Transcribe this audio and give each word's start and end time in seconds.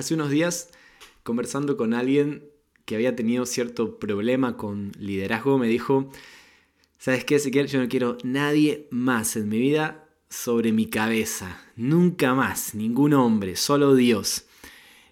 Hace 0.00 0.14
unos 0.14 0.30
días, 0.30 0.70
conversando 1.24 1.76
con 1.76 1.92
alguien 1.92 2.48
que 2.86 2.94
había 2.94 3.14
tenido 3.14 3.44
cierto 3.44 3.98
problema 3.98 4.56
con 4.56 4.92
liderazgo, 4.98 5.58
me 5.58 5.68
dijo, 5.68 6.10
¿sabes 6.98 7.26
qué, 7.26 7.34
Ezequiel? 7.34 7.66
Yo 7.66 7.82
no 7.82 7.88
quiero 7.90 8.16
nadie 8.24 8.88
más 8.90 9.36
en 9.36 9.50
mi 9.50 9.58
vida 9.58 10.08
sobre 10.30 10.72
mi 10.72 10.86
cabeza. 10.86 11.62
Nunca 11.76 12.32
más, 12.32 12.74
ningún 12.74 13.12
hombre, 13.12 13.56
solo 13.56 13.94
Dios. 13.94 14.46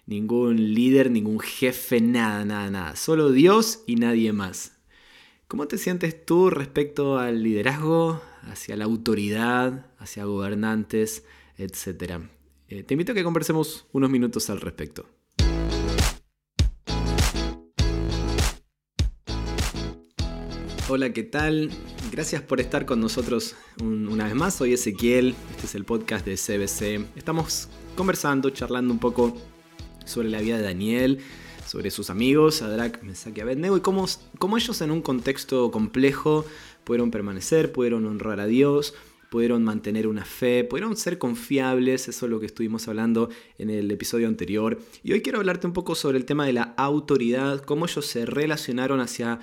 Ningún 0.07 0.73
líder, 0.73 1.11
ningún 1.11 1.39
jefe, 1.39 2.01
nada, 2.01 2.43
nada, 2.43 2.71
nada. 2.71 2.95
Solo 2.95 3.29
Dios 3.29 3.83
y 3.85 3.97
nadie 3.97 4.33
más. 4.33 4.79
¿Cómo 5.47 5.67
te 5.67 5.77
sientes 5.77 6.25
tú 6.25 6.49
respecto 6.49 7.19
al 7.19 7.43
liderazgo, 7.43 8.23
hacia 8.41 8.75
la 8.75 8.85
autoridad, 8.85 9.85
hacia 9.99 10.25
gobernantes, 10.25 11.25
etcétera? 11.59 12.27
Eh, 12.71 12.83
te 12.83 12.93
invito 12.93 13.13
a 13.13 13.15
que 13.15 13.23
conversemos 13.23 13.87
unos 13.93 14.11
minutos 14.11 14.47
al 14.51 14.61
respecto. 14.61 15.07
Hola, 20.87 21.11
¿qué 21.11 21.23
tal? 21.23 21.71
Gracias 22.11 22.43
por 22.43 22.59
estar 22.59 22.85
con 22.85 23.01
nosotros 23.01 23.55
una 23.81 24.25
vez 24.25 24.35
más. 24.35 24.53
Soy 24.53 24.73
Ezequiel, 24.73 25.33
este 25.49 25.65
es 25.65 25.73
el 25.73 25.83
podcast 25.83 26.23
de 26.27 26.35
CBC. 26.35 27.17
Estamos 27.17 27.69
conversando, 27.95 28.51
charlando 28.51 28.93
un 28.93 28.99
poco 28.99 29.35
sobre 30.05 30.29
la 30.29 30.39
vida 30.39 30.57
de 30.57 30.63
Daniel, 30.63 31.21
sobre 31.65 31.89
sus 31.89 32.11
amigos, 32.11 32.61
Adrak, 32.61 33.01
Mesach 33.01 33.35
y 33.35 33.41
Abednego, 33.41 33.77
y 33.77 33.81
cómo, 33.81 34.05
cómo 34.37 34.57
ellos 34.57 34.79
en 34.81 34.91
un 34.91 35.01
contexto 35.01 35.71
complejo 35.71 36.45
pudieron 36.83 37.09
permanecer, 37.09 37.71
pudieron 37.71 38.05
honrar 38.05 38.39
a 38.39 38.45
Dios, 38.45 38.93
pudieron 39.29 39.63
mantener 39.63 40.07
una 40.07 40.25
fe, 40.25 40.63
pudieron 40.63 40.97
ser 40.97 41.17
confiables, 41.17 42.07
eso 42.07 42.25
es 42.25 42.29
lo 42.29 42.39
que 42.39 42.47
estuvimos 42.47 42.87
hablando 42.87 43.29
en 43.57 43.69
el 43.69 43.89
episodio 43.91 44.27
anterior. 44.27 44.79
Y 45.03 45.13
hoy 45.13 45.21
quiero 45.21 45.39
hablarte 45.39 45.67
un 45.67 45.73
poco 45.73 45.95
sobre 45.95 46.17
el 46.17 46.25
tema 46.25 46.45
de 46.45 46.53
la 46.53 46.73
autoridad, 46.77 47.61
cómo 47.61 47.85
ellos 47.85 48.05
se 48.05 48.25
relacionaron 48.25 48.99
hacia 48.99 49.39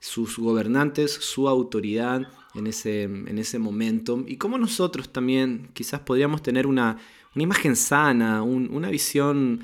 sus 0.00 0.38
gobernantes, 0.38 1.12
su 1.12 1.48
autoridad 1.48 2.28
en 2.54 2.66
ese, 2.66 3.04
en 3.04 3.38
ese 3.38 3.58
momento 3.58 4.24
y 4.26 4.36
cómo 4.36 4.58
nosotros 4.58 5.12
también 5.12 5.70
quizás 5.72 6.00
podríamos 6.00 6.42
tener 6.42 6.66
una, 6.66 6.98
imagen 7.34 7.76
sana, 7.76 8.42
una 8.42 8.90
visión 8.90 9.60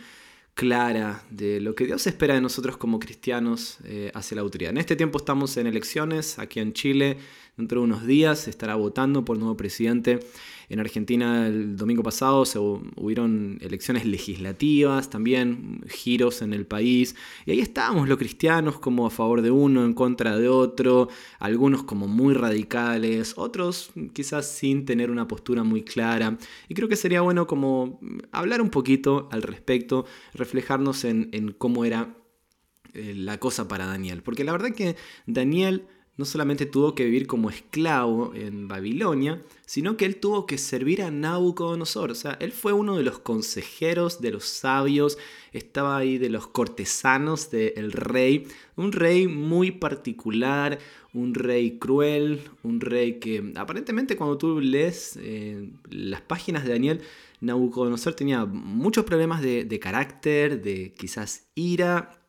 clara 0.54 1.24
de 1.30 1.60
lo 1.60 1.74
que 1.74 1.84
Dios 1.84 2.06
espera 2.06 2.34
de 2.34 2.40
nosotros 2.40 2.76
como 2.76 3.00
cristianos 3.00 3.78
eh, 3.84 4.10
hacia 4.14 4.36
la 4.36 4.42
autoridad. 4.42 4.70
En 4.70 4.78
este 4.78 4.96
tiempo 4.96 5.18
estamos 5.18 5.56
en 5.56 5.66
elecciones 5.66 6.38
aquí 6.38 6.60
en 6.60 6.72
Chile, 6.72 7.18
dentro 7.56 7.80
de 7.80 7.84
unos 7.84 8.06
días 8.06 8.40
se 8.40 8.50
estará 8.50 8.76
votando 8.76 9.24
por 9.24 9.36
nuevo 9.36 9.56
presidente. 9.56 10.20
En 10.68 10.80
Argentina 10.80 11.46
el 11.46 11.76
domingo 11.76 12.02
pasado 12.02 12.44
se 12.44 12.58
hubieron 12.58 13.58
elecciones 13.60 14.04
legislativas, 14.06 15.10
también 15.10 15.82
giros 15.88 16.42
en 16.42 16.52
el 16.52 16.66
país. 16.66 17.14
Y 17.46 17.52
ahí 17.52 17.60
estábamos 17.60 18.08
los 18.08 18.18
cristianos 18.18 18.78
como 18.78 19.06
a 19.06 19.10
favor 19.10 19.42
de 19.42 19.50
uno, 19.50 19.84
en 19.84 19.94
contra 19.94 20.36
de 20.36 20.48
otro, 20.48 21.08
algunos 21.38 21.84
como 21.84 22.08
muy 22.08 22.34
radicales, 22.34 23.34
otros 23.36 23.90
quizás 24.12 24.46
sin 24.46 24.84
tener 24.84 25.10
una 25.10 25.28
postura 25.28 25.62
muy 25.64 25.82
clara. 25.82 26.38
Y 26.68 26.74
creo 26.74 26.88
que 26.88 26.96
sería 26.96 27.20
bueno 27.20 27.46
como 27.46 28.00
hablar 28.32 28.60
un 28.60 28.70
poquito 28.70 29.28
al 29.30 29.42
respecto, 29.42 30.06
reflejarnos 30.32 31.04
en, 31.04 31.54
cómo 31.58 31.84
era 31.84 32.16
eh, 32.92 33.14
la 33.16 33.38
cosa 33.38 33.68
para 33.68 33.86
Daniel. 33.86 34.22
Porque 34.22 34.44
la 34.44 34.52
verdad 34.52 34.72
que 34.72 34.96
Daniel 35.26 35.86
no 36.16 36.24
solamente 36.24 36.66
tuvo 36.66 36.94
que 36.94 37.04
vivir 37.04 37.26
como 37.26 37.50
esclavo 37.50 38.32
en 38.34 38.68
Babilonia, 38.68 39.42
sino 39.66 39.96
que 39.96 40.04
él 40.04 40.16
tuvo 40.16 40.46
que 40.46 40.58
servir 40.58 41.02
a 41.02 41.10
Nabucodonosor. 41.10 42.12
O 42.12 42.14
sea, 42.14 42.36
él 42.40 42.52
fue 42.52 42.72
uno 42.72 42.96
de 42.96 43.02
los 43.02 43.18
consejeros, 43.18 44.20
de 44.20 44.30
los 44.30 44.44
sabios, 44.44 45.18
estaba 45.52 45.96
ahí 45.96 46.18
de 46.18 46.28
los 46.28 46.46
cortesanos 46.46 47.50
del 47.50 47.90
rey. 47.90 48.46
Un 48.76 48.92
rey 48.92 49.26
muy 49.26 49.72
particular, 49.72 50.78
un 51.12 51.34
rey 51.34 51.78
cruel, 51.78 52.42
un 52.62 52.80
rey 52.80 53.18
que 53.18 53.52
aparentemente 53.56 54.16
cuando 54.16 54.38
tú 54.38 54.60
lees 54.60 55.18
eh, 55.20 55.68
las 55.90 56.20
páginas 56.20 56.64
de 56.64 56.70
Daniel, 56.70 57.00
Nabucodonosor 57.40 58.14
tenía 58.14 58.44
muchos 58.44 59.04
problemas 59.04 59.42
de, 59.42 59.64
de 59.64 59.78
carácter, 59.80 60.62
de 60.62 60.92
quizás 60.96 61.48
ira 61.56 62.23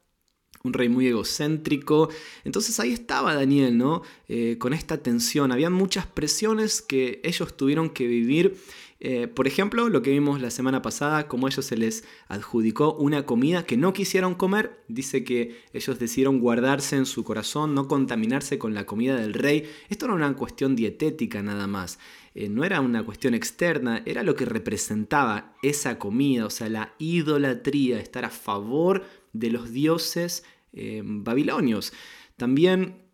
un 0.65 0.73
rey 0.73 0.89
muy 0.89 1.07
egocéntrico. 1.07 2.09
Entonces 2.43 2.79
ahí 2.79 2.91
estaba 2.91 3.33
Daniel, 3.33 3.77
¿no? 3.77 4.01
Eh, 4.27 4.57
con 4.57 4.73
esta 4.73 4.97
tensión. 4.97 5.51
Había 5.51 5.69
muchas 5.69 6.07
presiones 6.07 6.81
que 6.81 7.21
ellos 7.23 7.55
tuvieron 7.55 7.89
que 7.89 8.07
vivir. 8.07 8.57
Eh, 9.01 9.27
por 9.27 9.45
ejemplo, 9.45 9.89
lo 9.89 10.01
que 10.01 10.11
vimos 10.11 10.41
la 10.41 10.49
semana 10.49 10.81
pasada, 10.81 11.27
como 11.27 11.47
ellos 11.47 11.65
se 11.65 11.77
les 11.77 12.05
adjudicó 12.27 12.95
una 12.95 13.25
comida 13.25 13.65
que 13.65 13.77
no 13.77 13.93
quisieron 13.93 14.35
comer, 14.35 14.83
dice 14.87 15.23
que 15.23 15.61
ellos 15.73 15.99
decidieron 15.99 16.39
guardarse 16.39 16.95
en 16.95 17.05
su 17.05 17.23
corazón, 17.23 17.75
no 17.75 17.87
contaminarse 17.87 18.57
con 18.57 18.73
la 18.73 18.85
comida 18.85 19.17
del 19.17 19.33
rey. 19.33 19.69
Esto 19.89 20.07
no 20.07 20.15
era 20.15 20.27
una 20.27 20.37
cuestión 20.37 20.75
dietética 20.75 21.43
nada 21.43 21.67
más, 21.67 21.99
eh, 22.33 22.49
no 22.49 22.63
era 22.63 22.79
una 22.81 23.03
cuestión 23.03 23.33
externa, 23.33 24.01
era 24.05 24.23
lo 24.23 24.35
que 24.35 24.45
representaba 24.45 25.53
esa 25.61 25.99
comida, 25.99 26.45
o 26.45 26.49
sea, 26.49 26.69
la 26.69 26.93
idolatría, 26.97 27.99
estar 27.99 28.25
a 28.25 28.29
favor 28.29 29.03
de 29.33 29.51
los 29.51 29.71
dioses 29.71 30.45
eh, 30.75 31.01
babilonios. 31.03 31.93
También 32.37 33.05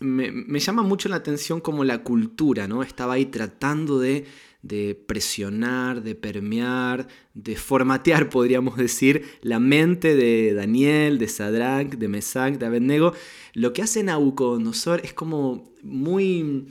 me, 0.00 0.60
llama 0.60 0.82
mucho 0.82 1.08
la 1.08 1.16
atención 1.16 1.60
como 1.60 1.84
la 1.84 2.02
cultura, 2.02 2.66
¿no? 2.68 2.82
Estaba 2.82 3.14
ahí 3.14 3.26
tratando 3.26 3.98
de, 3.98 4.26
presionar, 5.06 6.02
de 6.02 6.14
permear, 6.14 7.06
de 7.34 7.56
formatear, 7.56 8.28
podríamos 8.30 8.76
decir, 8.76 9.24
la 9.42 9.58
mente 9.58 10.16
de 10.16 10.54
Daniel, 10.54 11.18
de 11.18 11.28
Sadrach, 11.28 11.94
de 11.94 12.08
Mesach, 12.08 12.54
de 12.54 12.66
Abednego. 12.66 13.12
Lo 13.52 13.72
que 13.72 13.82
hace 13.82 14.02
Nabucodonosor 14.02 15.00
es 15.04 15.12
como 15.12 15.72
muy 15.82 16.68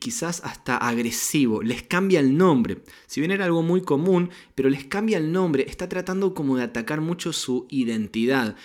quizás 0.00 0.42
hasta 0.44 0.76
agresivo, 0.76 1.62
les 1.62 1.82
cambia 1.82 2.20
el 2.20 2.36
nombre. 2.36 2.78
Si 3.06 3.20
bien 3.20 3.30
era 3.30 3.44
algo 3.44 3.62
muy 3.62 3.82
común, 3.82 4.30
pero 4.54 4.68
les 4.68 4.84
cambia 4.84 5.18
el 5.18 5.30
nombre, 5.30 5.66
está 5.68 5.88
tratando 5.88 6.34
como 6.34 6.56
de 6.56 6.64
atacar 6.64 7.00
mucho 7.00 7.32
su 7.32 7.66
identidad. 7.70 8.56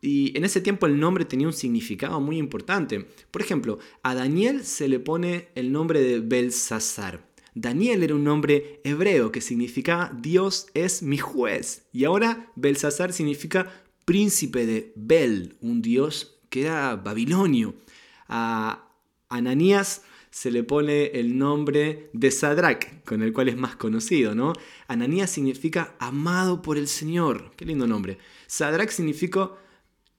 Y 0.00 0.36
en 0.36 0.44
ese 0.44 0.60
tiempo 0.60 0.86
el 0.86 0.98
nombre 0.98 1.24
tenía 1.24 1.46
un 1.46 1.52
significado 1.52 2.20
muy 2.20 2.38
importante. 2.38 3.06
Por 3.30 3.42
ejemplo, 3.42 3.78
a 4.02 4.14
Daniel 4.14 4.64
se 4.64 4.88
le 4.88 4.98
pone 4.98 5.48
el 5.54 5.72
nombre 5.72 6.00
de 6.00 6.20
Belsasar. 6.20 7.28
Daniel 7.54 8.02
era 8.02 8.14
un 8.14 8.24
nombre 8.24 8.80
hebreo 8.84 9.32
que 9.32 9.40
significaba 9.40 10.12
Dios 10.18 10.68
es 10.74 11.02
mi 11.02 11.18
juez. 11.18 11.86
Y 11.92 12.04
ahora 12.04 12.50
Belsasar 12.56 13.12
significa 13.12 13.84
príncipe 14.04 14.66
de 14.66 14.92
Bel, 14.96 15.56
un 15.60 15.82
dios 15.82 16.38
que 16.48 16.62
era 16.62 16.96
babilonio. 16.96 17.74
A 18.28 18.88
Ananías 19.28 20.02
se 20.30 20.50
le 20.50 20.62
pone 20.62 21.06
el 21.06 21.36
nombre 21.36 22.08
de 22.12 22.30
Sadrach, 22.30 23.02
con 23.04 23.22
el 23.22 23.32
cual 23.32 23.48
es 23.48 23.56
más 23.56 23.76
conocido, 23.76 24.34
¿no? 24.34 24.52
Ananías 24.86 25.30
significa 25.30 25.96
amado 25.98 26.62
por 26.62 26.78
el 26.78 26.86
Señor. 26.86 27.52
Qué 27.56 27.64
lindo 27.64 27.86
nombre. 27.86 28.18
Sadrach 28.46 28.90
significa 28.90 29.50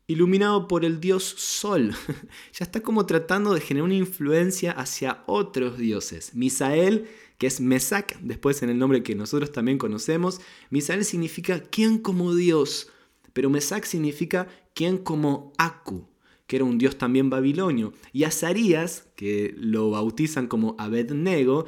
iluminado 0.07 0.67
por 0.67 0.85
el 0.85 0.99
dios 0.99 1.23
Sol. 1.23 1.93
ya 2.53 2.65
está 2.65 2.81
como 2.81 3.05
tratando 3.05 3.53
de 3.53 3.61
generar 3.61 3.85
una 3.85 3.95
influencia 3.95 4.71
hacia 4.71 5.23
otros 5.25 5.77
dioses. 5.77 6.35
Misael, 6.35 7.07
que 7.37 7.47
es 7.47 7.61
Mesac, 7.61 8.19
después 8.21 8.61
en 8.63 8.69
el 8.69 8.77
nombre 8.77 9.03
que 9.03 9.15
nosotros 9.15 9.51
también 9.51 9.77
conocemos. 9.77 10.41
Misael 10.69 11.05
significa 11.05 11.61
quien 11.61 11.97
como 11.97 12.35
Dios, 12.35 12.89
pero 13.33 13.49
Mesac 13.49 13.85
significa 13.85 14.47
quien 14.73 14.97
como 14.97 15.53
Aku 15.57 16.10
que 16.51 16.57
era 16.57 16.65
un 16.65 16.77
dios 16.77 16.97
también 16.97 17.29
babilonio. 17.29 17.93
Y 18.11 18.25
Azarías, 18.25 19.07
que 19.15 19.55
lo 19.57 19.91
bautizan 19.91 20.47
como 20.47 20.75
Abednego, 20.77 21.63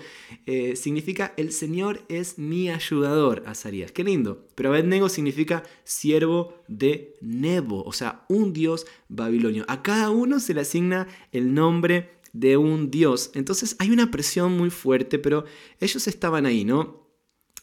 eh, 0.45 0.75
significa 0.75 1.33
el 1.38 1.53
Señor 1.53 2.03
es 2.09 2.38
mi 2.38 2.69
ayudador, 2.69 3.44
Azarías. 3.45 3.94
Qué 3.94 4.03
lindo. 4.03 4.45
Pero 4.55 4.67
Abednego 4.67 5.07
significa 5.07 5.63
siervo 5.85 6.61
de 6.68 7.15
Nebo, 7.21 7.81
o 7.85 7.94
sea, 7.94 8.25
un 8.27 8.51
dios 8.51 8.85
babilonio. 9.07 9.63
A 9.69 9.83
cada 9.83 10.09
uno 10.09 10.41
se 10.41 10.53
le 10.53 10.59
asigna 10.59 11.07
el 11.31 11.53
nombre 11.53 12.09
de 12.33 12.57
un 12.57 12.91
dios. 12.91 13.31
Entonces 13.36 13.77
hay 13.79 13.89
una 13.89 14.12
presión 14.12 14.57
muy 14.57 14.69
fuerte, 14.69 15.18
pero 15.18 15.45
ellos 15.79 16.09
estaban 16.09 16.45
ahí, 16.45 16.65
¿no? 16.65 17.01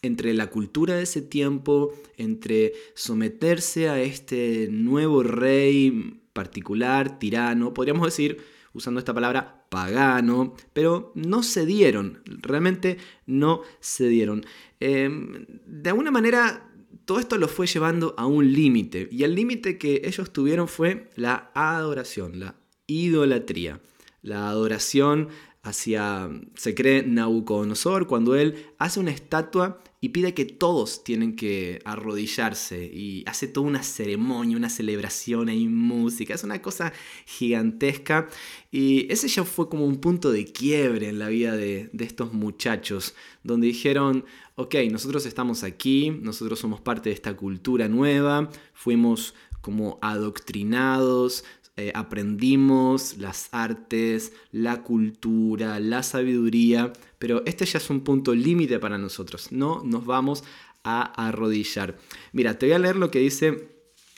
entre 0.02 0.32
la 0.32 0.48
cultura 0.48 0.94
de 0.94 1.02
ese 1.02 1.20
tiempo, 1.20 1.92
entre 2.16 2.72
someterse 2.94 3.90
a 3.90 4.00
este 4.00 4.68
nuevo 4.70 5.22
rey 5.22 6.19
particular, 6.32 7.18
tirano, 7.18 7.74
podríamos 7.74 8.06
decir, 8.06 8.38
usando 8.72 9.00
esta 9.00 9.14
palabra, 9.14 9.66
pagano, 9.68 10.54
pero 10.72 11.12
no 11.14 11.42
se 11.42 11.66
dieron, 11.66 12.22
realmente 12.26 12.98
no 13.26 13.62
se 13.80 14.08
dieron. 14.08 14.44
Em, 14.80 15.46
de 15.66 15.90
alguna 15.90 16.10
manera, 16.10 16.70
todo 17.04 17.18
esto 17.18 17.38
lo 17.38 17.48
fue 17.48 17.66
llevando 17.66 18.14
a 18.16 18.26
un 18.26 18.52
límite, 18.52 19.08
y 19.10 19.24
el 19.24 19.34
límite 19.34 19.78
que 19.78 20.02
ellos 20.04 20.32
tuvieron 20.32 20.68
fue 20.68 21.10
la 21.16 21.50
adoración, 21.54 22.38
la 22.38 22.56
idolatría, 22.86 23.80
la 24.22 24.48
adoración 24.48 25.28
hacia, 25.62 26.30
se 26.54 26.74
cree 26.74 27.02
Nabucodonosor, 27.02 28.06
cuando 28.06 28.34
él 28.34 28.66
hace 28.78 28.98
una 28.98 29.10
estatua 29.10 29.82
y 30.00 30.10
pide 30.10 30.32
que 30.32 30.46
todos 30.46 31.04
tienen 31.04 31.36
que 31.36 31.80
arrodillarse 31.84 32.86
y 32.86 33.22
hace 33.26 33.46
toda 33.46 33.66
una 33.66 33.82
ceremonia, 33.82 34.56
una 34.56 34.70
celebración, 34.70 35.50
hay 35.50 35.68
música, 35.68 36.32
es 36.32 36.44
una 36.44 36.62
cosa 36.62 36.94
gigantesca. 37.26 38.28
Y 38.70 39.12
ese 39.12 39.28
ya 39.28 39.44
fue 39.44 39.68
como 39.68 39.84
un 39.84 40.00
punto 40.00 40.32
de 40.32 40.46
quiebre 40.46 41.10
en 41.10 41.18
la 41.18 41.28
vida 41.28 41.54
de, 41.54 41.90
de 41.92 42.04
estos 42.06 42.32
muchachos, 42.32 43.14
donde 43.44 43.66
dijeron, 43.66 44.24
ok, 44.54 44.76
nosotros 44.90 45.26
estamos 45.26 45.62
aquí, 45.62 46.10
nosotros 46.10 46.58
somos 46.58 46.80
parte 46.80 47.10
de 47.10 47.14
esta 47.14 47.36
cultura 47.36 47.86
nueva, 47.86 48.48
fuimos 48.72 49.34
como 49.60 49.98
adoctrinados, 50.00 51.44
eh, 51.80 51.92
aprendimos 51.94 53.16
las 53.16 53.48
artes, 53.52 54.34
la 54.52 54.82
cultura, 54.82 55.80
la 55.80 56.02
sabiduría, 56.02 56.92
pero 57.18 57.42
este 57.46 57.64
ya 57.64 57.78
es 57.78 57.88
un 57.88 58.02
punto 58.02 58.34
límite 58.34 58.78
para 58.78 58.98
nosotros, 58.98 59.50
no 59.50 59.82
nos 59.82 60.04
vamos 60.04 60.44
a 60.84 61.26
arrodillar. 61.26 61.96
Mira, 62.34 62.58
te 62.58 62.66
voy 62.66 62.74
a 62.74 62.78
leer 62.80 62.96
lo 62.96 63.10
que 63.10 63.20
dice 63.20 63.70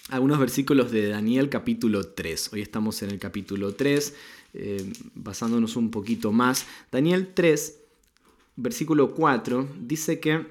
algunos 0.09 0.41
versículos 0.41 0.91
de 0.91 1.09
Daniel 1.09 1.49
capítulo 1.51 2.03
3. 2.03 2.53
Hoy 2.53 2.63
estamos 2.63 3.01
en 3.03 3.11
el 3.11 3.21
capítulo 3.21 3.77
3, 3.77 4.15
eh, 4.55 4.93
basándonos 5.15 5.77
un 5.77 5.93
poquito 5.93 6.33
más. 6.33 6.67
Daniel 6.91 7.31
3, 7.33 7.79
versículo 8.57 9.15
4, 9.15 9.69
dice 9.79 10.19
que 10.19 10.49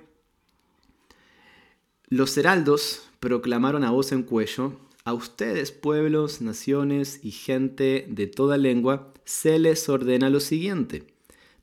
los 2.08 2.38
heraldos 2.38 3.10
proclamaron 3.20 3.84
a 3.84 3.92
voz 3.92 4.14
en 4.14 4.24
cuello, 4.24 4.78
a 5.04 5.14
ustedes, 5.14 5.72
pueblos, 5.72 6.42
naciones 6.42 7.20
y 7.24 7.32
gente 7.32 8.06
de 8.10 8.28
toda 8.28 8.58
lengua, 8.58 9.14
se 9.26 9.60
les 9.60 9.90
ordena 9.90 10.30
lo 10.30 10.40
siguiente. 10.40 11.08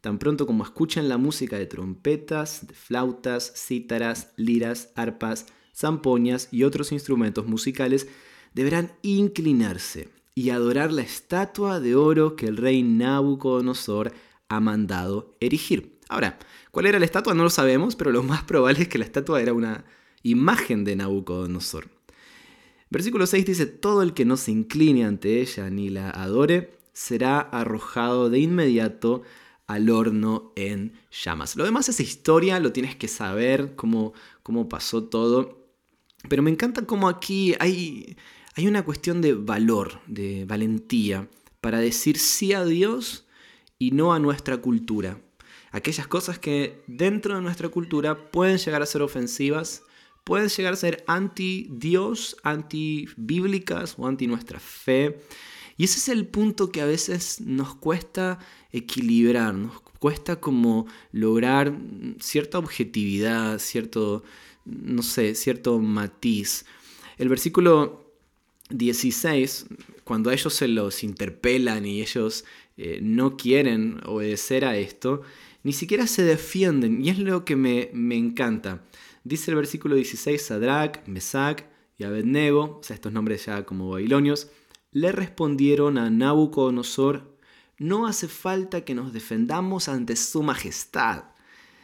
Tan 0.00 0.18
pronto 0.18 0.46
como 0.46 0.64
escuchen 0.64 1.08
la 1.08 1.18
música 1.18 1.58
de 1.58 1.66
trompetas, 1.66 2.66
de 2.66 2.74
flautas, 2.74 3.52
cítaras, 3.56 4.32
liras, 4.36 4.90
arpas, 4.94 5.46
zampoñas 5.74 6.48
y 6.50 6.64
otros 6.64 6.92
instrumentos 6.92 7.46
musicales, 7.46 8.08
deberán 8.54 8.92
inclinarse 9.02 10.08
y 10.34 10.50
adorar 10.50 10.92
la 10.92 11.02
estatua 11.02 11.80
de 11.80 11.94
oro 11.96 12.36
que 12.36 12.46
el 12.46 12.56
rey 12.56 12.82
Nabucodonosor 12.82 14.12
ha 14.48 14.60
mandado 14.60 15.36
erigir. 15.40 15.98
Ahora, 16.08 16.38
¿cuál 16.70 16.86
era 16.86 16.98
la 16.98 17.04
estatua? 17.04 17.34
No 17.34 17.42
lo 17.42 17.50
sabemos, 17.50 17.96
pero 17.96 18.12
lo 18.12 18.22
más 18.22 18.44
probable 18.44 18.82
es 18.82 18.88
que 18.88 18.98
la 18.98 19.04
estatua 19.04 19.42
era 19.42 19.52
una 19.52 19.84
imagen 20.22 20.84
de 20.84 20.96
Nabucodonosor. 20.96 21.97
Versículo 22.90 23.26
6 23.26 23.44
dice, 23.44 23.66
todo 23.66 24.02
el 24.02 24.14
que 24.14 24.24
no 24.24 24.36
se 24.36 24.50
incline 24.50 25.04
ante 25.04 25.40
ella 25.40 25.68
ni 25.68 25.90
la 25.90 26.10
adore, 26.10 26.78
será 26.92 27.40
arrojado 27.40 28.30
de 28.30 28.40
inmediato 28.40 29.22
al 29.66 29.90
horno 29.90 30.52
en 30.56 30.94
llamas. 31.10 31.54
Lo 31.54 31.64
demás 31.64 31.88
es 31.88 32.00
historia, 32.00 32.58
lo 32.58 32.72
tienes 32.72 32.96
que 32.96 33.06
saber 33.06 33.76
cómo, 33.76 34.14
cómo 34.42 34.68
pasó 34.68 35.04
todo. 35.04 35.68
Pero 36.28 36.42
me 36.42 36.50
encanta 36.50 36.86
cómo 36.86 37.08
aquí 37.08 37.54
hay, 37.60 38.16
hay 38.56 38.66
una 38.66 38.84
cuestión 38.84 39.20
de 39.20 39.34
valor, 39.34 40.00
de 40.06 40.46
valentía, 40.46 41.28
para 41.60 41.78
decir 41.80 42.18
sí 42.18 42.54
a 42.54 42.64
Dios 42.64 43.26
y 43.78 43.90
no 43.90 44.14
a 44.14 44.18
nuestra 44.18 44.56
cultura. 44.56 45.20
Aquellas 45.70 46.06
cosas 46.06 46.38
que 46.38 46.82
dentro 46.86 47.34
de 47.34 47.42
nuestra 47.42 47.68
cultura 47.68 48.30
pueden 48.30 48.56
llegar 48.56 48.80
a 48.80 48.86
ser 48.86 49.02
ofensivas, 49.02 49.82
pueden 50.28 50.50
llegar 50.50 50.74
a 50.74 50.76
ser 50.76 51.04
anti-Dios, 51.06 52.36
anti-bíblicas 52.42 53.94
o 53.96 54.06
anti 54.06 54.26
nuestra 54.26 54.60
fe. 54.60 55.20
Y 55.78 55.84
ese 55.84 56.00
es 56.00 56.08
el 56.10 56.26
punto 56.26 56.70
que 56.70 56.82
a 56.82 56.84
veces 56.84 57.40
nos 57.40 57.74
cuesta 57.74 58.38
equilibrar, 58.70 59.54
nos 59.54 59.80
cuesta 59.80 60.38
como 60.38 60.86
lograr 61.12 61.74
cierta 62.20 62.58
objetividad, 62.58 63.58
cierto, 63.58 64.22
no 64.66 65.02
sé, 65.02 65.34
cierto 65.34 65.78
matiz. 65.78 66.66
El 67.16 67.30
versículo 67.30 68.12
16, 68.68 69.64
cuando 70.04 70.28
a 70.28 70.34
ellos 70.34 70.52
se 70.52 70.68
los 70.68 71.02
interpelan 71.02 71.86
y 71.86 72.02
ellos 72.02 72.44
eh, 72.76 72.98
no 73.00 73.38
quieren 73.38 74.02
obedecer 74.04 74.66
a 74.66 74.76
esto, 74.76 75.22
ni 75.62 75.72
siquiera 75.72 76.06
se 76.06 76.22
defienden. 76.22 77.02
Y 77.02 77.08
es 77.08 77.18
lo 77.18 77.46
que 77.46 77.56
me, 77.56 77.88
me 77.94 78.16
encanta. 78.16 78.84
Dice 79.24 79.50
el 79.50 79.56
versículo 79.56 79.94
16, 79.94 80.40
Sadrach, 80.40 81.06
Mesach 81.06 81.62
y 81.96 82.04
Abednego, 82.04 82.78
o 82.80 82.82
sea, 82.82 82.94
estos 82.94 83.12
nombres 83.12 83.46
ya 83.46 83.64
como 83.64 83.90
babilonios, 83.90 84.48
le 84.92 85.12
respondieron 85.12 85.98
a 85.98 86.10
Nabucodonosor, 86.10 87.36
no 87.78 88.06
hace 88.06 88.28
falta 88.28 88.84
que 88.84 88.94
nos 88.94 89.12
defendamos 89.12 89.88
ante 89.88 90.16
su 90.16 90.42
majestad. 90.42 91.24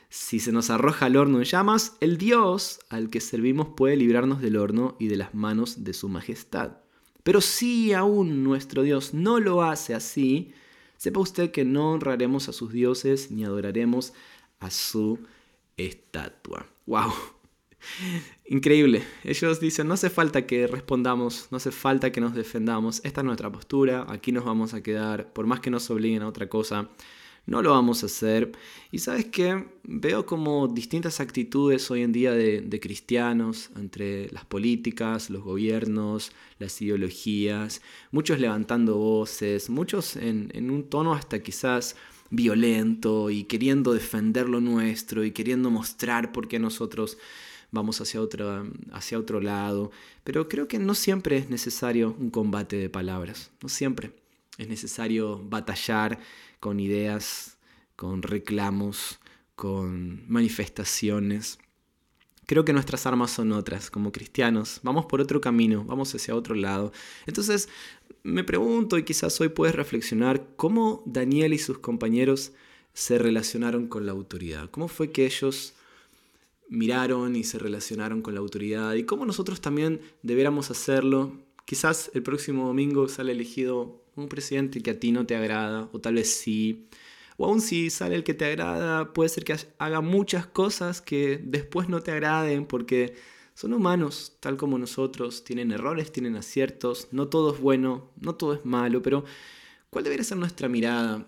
Si 0.08 0.38
se 0.40 0.52
nos 0.52 0.70
arroja 0.70 1.06
al 1.06 1.16
horno 1.16 1.38
en 1.38 1.44
llamas, 1.44 1.96
el 2.00 2.19
Dios 2.19 2.81
al 2.88 3.10
que 3.10 3.20
servimos 3.20 3.69
puede 3.76 3.96
librarnos 3.96 4.40
del 4.40 4.56
horno 4.56 4.96
y 4.98 5.08
de 5.08 5.16
las 5.16 5.34
manos 5.34 5.84
de 5.84 5.92
su 5.92 6.08
majestad. 6.08 6.78
Pero 7.25 7.40
si 7.40 7.92
aún 7.92 8.44
nuestro 8.44 8.82
Dios 8.82 9.14
no 9.14 9.40
lo 9.40 9.62
hace 9.62 9.94
así, 9.94 10.52
sepa 10.96 11.20
usted 11.20 11.50
que 11.50 11.64
no 11.64 11.92
honraremos 11.92 12.48
a 12.48 12.52
sus 12.52 12.72
dioses 12.72 13.31
ni 13.31 13.44
adoraremos 13.44 14.12
a 14.60 14.70
su 14.70 15.19
estatua. 15.76 16.66
¡Wow! 16.86 17.12
Increíble. 18.46 19.02
Ellos 19.22 19.60
dicen, 19.60 19.88
no 19.88 19.94
hace 19.94 20.10
falta 20.10 20.46
que 20.46 20.66
respondamos, 20.66 21.48
no 21.50 21.56
hace 21.56 21.70
falta 21.70 22.12
que 22.12 22.20
nos 22.20 22.34
defendamos. 22.34 23.00
Esta 23.04 23.20
es 23.20 23.24
nuestra 23.24 23.50
postura, 23.50 24.06
aquí 24.08 24.32
nos 24.32 24.44
vamos 24.44 24.74
a 24.74 24.82
quedar, 24.82 25.32
por 25.32 25.46
más 25.46 25.60
que 25.60 25.70
nos 25.70 25.90
obliguen 25.90 26.22
a 26.22 26.28
otra 26.28 26.48
cosa, 26.48 26.90
no 27.46 27.60
lo 27.62 27.70
vamos 27.70 28.02
a 28.02 28.06
hacer. 28.06 28.52
Y 28.90 28.98
sabes 28.98 29.26
qué, 29.26 29.66
veo 29.82 30.24
como 30.24 30.66
distintas 30.68 31.20
actitudes 31.20 31.90
hoy 31.90 32.02
en 32.02 32.12
día 32.12 32.32
de, 32.32 32.80
cristianos 32.80 33.70
entre 33.76 34.30
las 34.30 34.44
políticas, 34.44 35.30
los 35.30 35.42
gobiernos, 35.42 36.32
las 36.58 36.80
ideologías, 36.80 37.82
muchos 38.10 38.40
levantando 38.40 38.96
voces, 38.96 39.68
muchos 39.68 40.16
en 40.16 40.70
un 40.70 40.84
tono 40.88 41.12
hasta 41.12 41.42
quizás 41.42 41.96
violento 42.36 43.31
y 43.31 43.44
queriendo 43.44 43.92
defender 43.92 44.48
lo 44.48 44.60
nuestro 44.60 45.25
y 45.25 45.32
queriendo 45.32 45.70
mostrar 45.70 46.32
por 46.32 46.48
qué 46.48 46.58
nosotros 46.58 47.19
vamos 47.70 48.00
hacia 48.00 48.20
otro, 48.20 48.66
hacia 48.92 49.19
otro 49.19 49.40
lado. 49.40 49.90
Pero 50.22 50.48
creo 50.48 50.69
que 50.69 50.78
no 50.78 50.94
siempre 50.94 51.36
es 51.36 51.50
necesario 51.50 52.16
un 52.19 52.31
combate 52.31 52.76
de 52.76 52.88
palabras, 52.88 53.50
no 53.62 53.69
siempre 53.69 54.12
es 54.58 54.69
necesario 54.69 55.42
batallar 55.44 56.19
con 56.60 56.81
ideas, 56.81 57.58
con 57.96 58.22
reclamos, 58.22 59.19
con 59.56 60.25
manifestaciones. 60.31 61.58
Creo 62.46 62.64
que 62.64 62.73
nuestras 62.73 63.06
armas 63.06 63.31
son 63.31 63.52
otras, 63.52 63.91
como 63.91 64.12
cristianos. 64.12 64.81
Vamos 64.82 65.06
por 65.06 65.20
otro 65.20 65.41
camino, 65.41 65.85
vamos 65.85 66.14
hacia 66.14 66.35
otro 66.35 66.55
lado. 66.55 66.93
Entonces, 67.27 67.69
me 68.22 68.44
pregunto, 68.44 68.98
y 68.98 69.05
quizás 69.05 69.41
hoy 69.41 69.48
puedes 69.48 69.74
reflexionar, 69.74 70.46
cómo 70.56 71.03
Daniel 71.06 71.55
y 71.55 71.58
sus 71.58 71.79
compañeros 71.79 72.53
se 72.93 73.19
relacionaron 73.19 73.89
con 73.89 74.06
la 74.06 74.13
autoridad. 74.13 74.70
¿Cómo 74.70 74.89
fue 74.89 75.10
que 75.10 75.27
ellos 75.27 75.74
miraron 76.69 77.36
y 77.36 77.44
se 77.44 77.58
relacionaron 77.58 78.22
con 78.22 78.34
la 78.34 78.41
autoridad? 78.41 78.94
Y 78.94 79.05
cómo 79.05 79.27
nosotros 79.27 79.60
también 79.60 80.01
deberíamos 80.22 80.70
hacerlo. 80.70 81.32
Quizás 81.65 82.10
el 82.15 82.22
próximo 82.22 82.67
domingo 82.67 83.08
sale 83.08 83.32
elegido 83.32 84.03
un 84.17 84.29
presidente 84.29 84.81
que 84.81 84.91
a 84.91 85.01
ti 85.01 85.13
no 85.13 85.27
te 85.27 85.34
agrada, 85.34 85.89
o 85.93 86.01
tal 86.01 86.15
vez 86.15 86.34
sí. 86.34 86.86
O 87.36 87.46
aún 87.46 87.60
si 87.60 87.91
sale 87.91 88.14
el 88.14 88.24
que 88.24 88.34
te 88.34 88.44
agrada, 88.44 89.12
puede 89.12 89.29
ser 89.29 89.44
que 89.44 89.56
haga 89.79 90.00
muchas 90.00 90.46
cosas 90.46 91.00
que 91.00 91.41
después 91.43 91.88
no 91.88 92.00
te 92.00 92.12
agraden 92.12 92.67
porque 92.67 93.14
son 93.55 93.72
humanos, 93.72 94.36
tal 94.41 94.56
como 94.56 94.79
nosotros, 94.79 95.44
tienen 95.44 95.70
errores, 95.70 96.12
tienen 96.12 96.36
aciertos, 96.36 97.08
no 97.12 97.29
todo 97.29 97.55
es 97.55 97.60
bueno, 97.60 98.10
no 98.20 98.34
todo 98.34 98.55
es 98.55 98.64
malo, 98.64 99.03
pero 99.03 99.24
¿cuál 99.91 100.05
debería 100.05 100.24
ser 100.24 100.38
nuestra 100.38 100.69
mirada? 100.69 101.26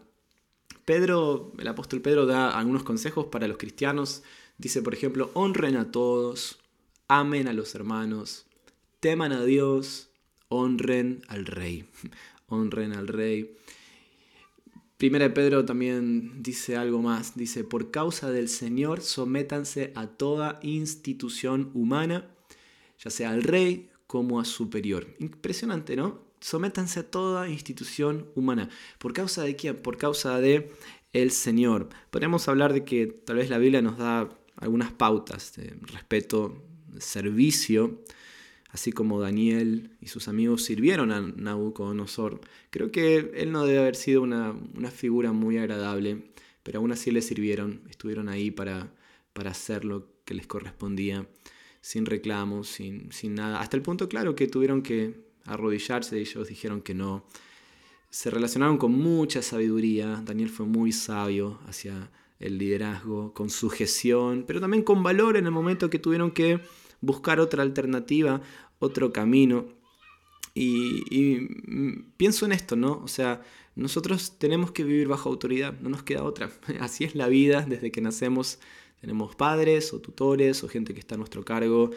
Pedro, 0.84 1.52
el 1.58 1.68
apóstol 1.68 2.00
Pedro 2.00 2.26
da 2.26 2.50
algunos 2.50 2.84
consejos 2.84 3.26
para 3.26 3.48
los 3.48 3.56
cristianos. 3.56 4.22
Dice, 4.58 4.82
por 4.82 4.94
ejemplo, 4.94 5.30
honren 5.34 5.76
a 5.76 5.90
todos, 5.90 6.58
amen 7.08 7.48
a 7.48 7.52
los 7.52 7.74
hermanos, 7.74 8.46
teman 9.00 9.32
a 9.32 9.44
Dios, 9.44 10.08
honren 10.48 11.22
al 11.28 11.46
rey, 11.46 11.86
honren 12.48 12.92
al 12.92 13.08
rey. 13.08 13.56
Primera 14.96 15.28
de 15.28 15.34
Pedro 15.34 15.64
también 15.66 16.42
dice 16.42 16.76
algo 16.76 17.02
más, 17.02 17.36
dice, 17.36 17.64
por 17.64 17.90
causa 17.90 18.30
del 18.30 18.48
Señor 18.48 19.02
sométanse 19.02 19.92
a 19.94 20.06
toda 20.06 20.58
institución 20.62 21.70
humana, 21.74 22.30
ya 22.98 23.10
sea 23.10 23.30
al 23.30 23.42
rey 23.42 23.90
como 24.06 24.40
a 24.40 24.46
superior. 24.46 25.06
Impresionante, 25.18 25.96
¿no? 25.96 26.22
Sométanse 26.40 27.00
a 27.00 27.10
toda 27.10 27.50
institución 27.50 28.30
humana. 28.34 28.70
¿Por 28.98 29.12
causa 29.12 29.42
de 29.42 29.54
quién? 29.54 29.76
Por 29.76 29.98
causa 29.98 30.40
de 30.40 30.72
el 31.12 31.30
Señor. 31.30 31.90
Podríamos 32.10 32.48
hablar 32.48 32.72
de 32.72 32.84
que 32.84 33.06
tal 33.06 33.36
vez 33.36 33.50
la 33.50 33.58
Biblia 33.58 33.82
nos 33.82 33.98
da 33.98 34.30
algunas 34.56 34.92
pautas 34.92 35.54
de 35.56 35.76
respeto, 35.92 36.64
servicio 37.00 38.00
así 38.76 38.92
como 38.92 39.18
Daniel 39.22 39.96
y 40.02 40.08
sus 40.08 40.28
amigos 40.28 40.62
sirvieron 40.62 41.10
a 41.10 41.22
Nabucodonosor. 41.22 42.42
Creo 42.68 42.92
que 42.92 43.32
él 43.34 43.50
no 43.50 43.64
debe 43.64 43.78
haber 43.78 43.96
sido 43.96 44.20
una, 44.20 44.54
figura 44.90 45.32
muy 45.32 45.56
agradable, 45.56 46.30
pero 46.62 46.80
aún 46.80 46.92
así 46.92 47.10
le 47.10 47.22
sirvieron, 47.22 47.80
estuvieron 47.88 48.28
ahí 48.28 48.50
para, 48.50 48.92
para 49.32 49.52
hacer 49.52 49.86
lo 49.86 50.08
que 50.26 50.34
les 50.34 50.46
correspondía, 50.46 51.26
sin 51.80 52.04
reclamos, 52.04 52.68
sin, 52.68 53.10
sin 53.12 53.34
nada. 53.34 53.62
Hasta 53.62 53.78
el 53.78 53.82
punto 53.82 54.10
claro 54.10 54.34
que 54.34 54.46
tuvieron 54.46 54.82
que 54.82 55.24
arrodillarse, 55.46 56.20
ellos 56.20 56.46
dijeron 56.46 56.82
que 56.82 56.92
no. 56.92 57.24
Se 58.10 58.28
relacionaron 58.28 58.76
con 58.76 58.92
mucha 58.92 59.40
sabiduría, 59.40 60.22
Daniel 60.22 60.50
fue 60.50 60.66
muy 60.66 60.92
sabio 60.92 61.60
hacia 61.66 62.10
el 62.40 62.58
liderazgo, 62.58 63.32
con 63.32 63.48
sujeción, 63.48 64.44
pero 64.46 64.60
también 64.60 64.82
con 64.82 65.02
valor 65.02 65.38
en 65.38 65.46
el 65.46 65.52
momento 65.52 65.88
que 65.88 65.98
tuvieron 65.98 66.30
que 66.30 66.60
buscar 67.00 67.40
otra 67.40 67.62
alternativa, 67.62 68.40
otro 68.78 69.12
camino. 69.12 69.66
Y, 70.54 71.48
pienso 72.16 72.46
en 72.46 72.52
esto, 72.52 72.76
¿no? 72.76 73.02
O 73.04 73.08
sea, 73.08 73.42
nosotros 73.74 74.38
tenemos 74.38 74.70
que 74.70 74.84
vivir 74.84 75.06
bajo 75.06 75.28
autoridad, 75.28 75.78
no 75.80 75.90
nos 75.90 76.02
queda 76.02 76.22
otra. 76.24 76.50
Así 76.80 77.04
es 77.04 77.14
la 77.14 77.28
vida 77.28 77.66
desde 77.68 77.90
que 77.90 78.00
nacemos. 78.00 78.58
Tenemos 79.00 79.36
padres 79.36 79.92
o 79.92 80.00
tutores 80.00 80.64
o 80.64 80.68
gente 80.68 80.94
que 80.94 81.00
está 81.00 81.14
a 81.14 81.18
nuestro 81.18 81.44
cargo. 81.44 81.90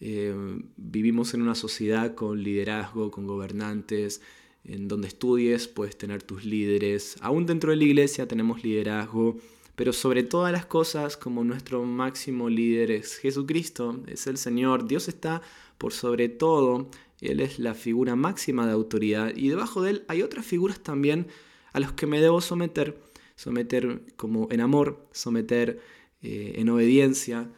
Eh, 0.00 0.34
vivimos 0.76 1.34
en 1.34 1.42
una 1.42 1.54
sociedad 1.54 2.14
con 2.14 2.42
liderazgo, 2.42 3.12
con 3.12 3.26
gobernantes. 3.26 4.20
En 4.64 4.88
donde 4.88 5.08
estudies 5.08 5.68
puedes 5.68 5.96
tener 5.96 6.22
tus 6.22 6.44
líderes. 6.44 7.16
Aún 7.20 7.46
dentro 7.46 7.70
de 7.70 7.76
la 7.76 7.84
iglesia 7.84 8.26
tenemos 8.26 8.64
liderazgo. 8.64 9.36
Pero 9.76 9.92
sobre 9.92 10.22
todas 10.22 10.52
las 10.52 10.66
cosas, 10.66 11.16
como 11.16 11.42
nuestro 11.42 11.82
máximo 11.84 12.48
líder 12.48 12.90
es 12.90 13.16
Jesucristo, 13.16 14.02
es 14.06 14.26
el 14.26 14.38
Señor, 14.38 14.86
Dios 14.86 15.08
está 15.08 15.42
por 15.78 15.92
sobre 15.92 16.28
todo, 16.28 16.88
Él 17.20 17.40
es 17.40 17.58
la 17.58 17.74
figura 17.74 18.14
máxima 18.14 18.66
de 18.66 18.72
autoridad 18.72 19.34
y 19.34 19.48
debajo 19.48 19.82
de 19.82 19.90
Él 19.90 20.04
hay 20.08 20.22
otras 20.22 20.46
figuras 20.46 20.80
también 20.80 21.26
a 21.72 21.80
las 21.80 21.92
que 21.92 22.06
me 22.06 22.20
debo 22.20 22.40
someter, 22.40 22.96
someter 23.34 24.02
como 24.16 24.48
en 24.52 24.60
amor, 24.60 25.08
someter 25.12 25.80
eh, 26.22 26.54
en 26.56 26.68
obediencia, 26.68 27.50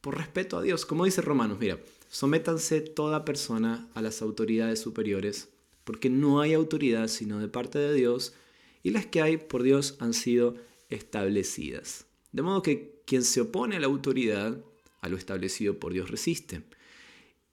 por 0.00 0.18
respeto 0.18 0.58
a 0.58 0.62
Dios, 0.62 0.84
como 0.86 1.06
dice 1.06 1.22
Romanos, 1.22 1.58
mira, 1.58 1.78
sométanse 2.08 2.82
toda 2.82 3.24
persona 3.24 3.88
a 3.94 4.02
las 4.02 4.20
autoridades 4.22 4.78
superiores, 4.78 5.48
porque 5.82 6.10
no 6.10 6.40
hay 6.40 6.52
autoridad 6.52 7.08
sino 7.08 7.40
de 7.40 7.48
parte 7.48 7.78
de 7.78 7.94
Dios, 7.94 8.34
y 8.82 8.90
las 8.90 9.06
que 9.06 9.22
hay 9.22 9.38
por 9.38 9.62
Dios 9.62 9.96
han 9.98 10.12
sido 10.12 10.56
establecidas. 10.90 12.06
De 12.32 12.42
modo 12.42 12.62
que 12.62 13.02
quien 13.06 13.22
se 13.22 13.40
opone 13.40 13.76
a 13.76 13.80
la 13.80 13.86
autoridad, 13.86 14.62
a 15.00 15.08
lo 15.08 15.16
establecido 15.16 15.78
por 15.78 15.92
Dios, 15.92 16.10
resiste. 16.10 16.62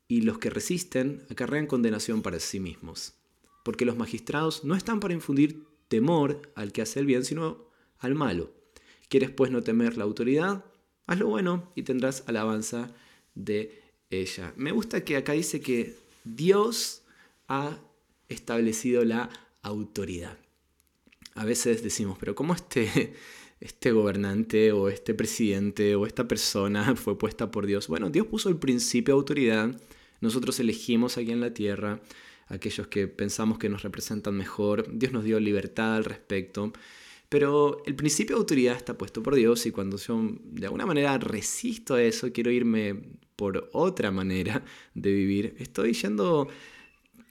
Y 0.08 0.22
los 0.22 0.40
que 0.40 0.50
resisten 0.50 1.24
acarrean 1.30 1.68
condenación 1.68 2.22
para 2.22 2.40
sí 2.40 2.60
mismos. 2.60 3.14
Porque 3.64 3.86
los 3.86 3.98
magistrados 3.98 4.64
no 4.64 4.76
están 4.76 5.00
para 5.00 5.14
infundir 5.14 5.66
temor 5.88 6.52
al 6.56 6.72
que 6.72 6.82
hace 6.82 7.00
el 7.00 7.06
bien, 7.06 7.26
sino 7.26 7.66
al 8.00 8.16
malo. 8.16 8.52
¿Quieres 9.08 9.30
pues 9.30 9.52
no 9.52 9.62
temer 9.62 9.98
la 9.98 10.04
autoridad? 10.04 10.66
Haz 11.06 11.20
lo 11.20 11.28
bueno 11.28 11.72
y 11.76 11.84
tendrás 11.84 12.24
alabanza 12.28 12.94
de 13.36 13.82
ella. 14.10 14.54
Me 14.56 14.72
gusta 14.72 15.04
que 15.04 15.18
acá 15.18 15.34
dice 15.34 15.62
que 15.62 15.96
Dios 16.24 17.04
ha 17.48 17.78
establecido 18.30 19.04
la 19.06 19.30
autoridad 19.62 20.41
a 21.36 21.46
veces 21.46 21.84
decimos, 21.84 22.18
pero 22.20 22.36
¿cómo 22.36 22.54
este, 22.54 23.14
este 23.60 23.92
gobernante 23.92 24.72
o 24.72 24.90
este 24.90 25.14
presidente 25.14 25.96
o 25.96 26.06
esta 26.06 26.28
persona 26.28 26.96
fue 26.98 27.18
puesta 27.18 27.52
por 27.52 27.66
Dios? 27.66 27.88
Bueno, 27.88 28.10
Dios 28.10 28.28
puso 28.28 28.50
el 28.50 28.58
principio 28.58 29.14
de 29.14 29.20
autoridad, 29.20 29.82
nosotros 30.20 30.60
elegimos 30.60 31.18
aquí 31.18 31.32
en 31.32 31.42
la 31.42 31.54
tierra 31.54 32.02
aquellos 32.52 32.88
que 32.88 33.08
pensamos 33.08 33.58
que 33.58 33.70
nos 33.70 33.82
representan 33.82 34.36
mejor, 34.36 34.86
Dios 34.92 35.14
nos 35.14 35.24
dio 35.24 35.40
libertad 35.40 35.96
al 35.96 36.06
respecto, 36.06 36.74
pero 37.30 37.82
el 37.86 37.96
principio 37.96 38.36
de 38.36 38.42
autoridad 38.42 38.76
está 38.76 38.98
puesto 38.98 39.24
por 39.24 39.36
Dios 39.36 39.66
y 39.66 39.72
cuando 39.72 39.98
yo 39.98 40.22
de 40.44 40.66
alguna 40.66 40.86
manera 40.86 41.18
resisto 41.18 41.96
a 41.96 42.04
eso, 42.04 42.32
quiero 42.34 42.52
irme 42.52 43.02
por 43.38 43.70
otra 43.72 44.12
manera 44.12 44.64
de 44.94 45.12
vivir, 45.12 45.56
estoy 45.60 45.94
yendo 45.94 46.50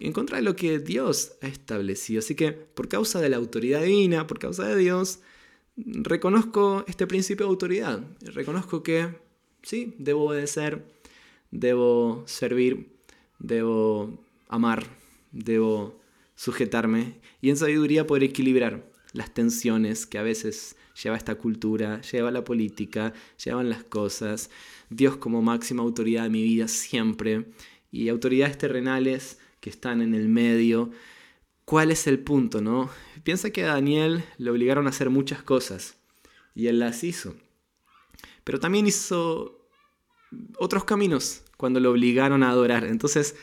en 0.01 0.13
contra 0.13 0.39
de 0.39 0.43
lo 0.43 0.57
que 0.57 0.79
Dios 0.79 1.33
ha 1.43 1.47
establecido. 1.47 2.21
Así 2.21 2.35
que 2.35 2.53
por 2.53 2.89
causa 2.89 3.21
de 3.21 3.29
la 3.29 3.37
autoridad 3.37 3.83
divina, 3.83 4.27
por 4.27 4.39
causa 4.39 4.67
de 4.67 4.77
Dios, 4.77 5.21
reconozco 5.77 6.85
este 6.89 7.07
principio 7.07 7.47
de 7.47 7.51
autoridad. 7.51 8.03
Reconozco 8.23 8.83
que 8.83 9.15
sí, 9.63 9.95
debo 9.99 10.25
obedecer, 10.25 10.85
debo 11.51 12.25
servir, 12.27 12.89
debo 13.39 14.19
amar, 14.49 14.87
debo 15.33 16.01
sujetarme 16.35 17.21
y 17.43 17.51
en 17.51 17.57
sabiduría 17.57 18.07
poder 18.07 18.25
equilibrar 18.25 18.91
las 19.13 19.35
tensiones 19.35 20.07
que 20.07 20.19
a 20.19 20.23
veces 20.23 20.77
lleva 21.03 21.17
esta 21.17 21.35
cultura, 21.35 22.01
lleva 22.03 22.31
la 22.31 22.45
política, 22.45 23.13
llevan 23.45 23.69
las 23.69 23.85
cosas. 23.85 24.51
Dios 24.89 25.17
como 25.17 25.43
máxima 25.43 25.83
autoridad 25.83 26.25
de 26.25 26.31
mi 26.31 26.43
vida 26.43 26.69
siempre 26.69 27.47
y 27.93 28.09
autoridades 28.09 28.57
terrenales 28.57 29.39
que 29.61 29.71
están 29.71 30.03
en 30.03 30.15
el 30.15 30.29
medio. 30.29 30.91
¿Cuál 31.65 31.91
es 31.91 32.07
el 32.07 32.19
punto, 32.19 32.61
no? 32.61 32.91
Piensa 33.23 33.51
que 33.51 33.65
a 33.65 33.75
Daniel 33.75 34.25
le 34.39 34.51
obligaron 34.51 34.87
a 34.87 34.91
hacer 34.91 35.11
muchas 35.11 35.43
cosas 35.43 35.97
y 36.55 36.67
él 36.67 36.79
las 36.79 37.05
hizo. 37.05 37.35
Pero 38.45 38.59
también 38.59 38.87
hizo 38.87 39.69
otros 40.59 40.85
caminos 40.85 41.43
cuando 41.57 41.81
lo 41.81 41.91
obligaron 41.91 42.43
a 42.43 42.51
adorar. 42.51 42.85
Entonces, 42.85 43.37